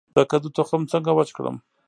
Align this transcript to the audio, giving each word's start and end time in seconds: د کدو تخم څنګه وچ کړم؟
د 0.15 0.17
کدو 0.31 0.47
تخم 0.57 0.81
څنګه 0.91 1.11
وچ 1.17 1.29
کړم؟ 1.37 1.55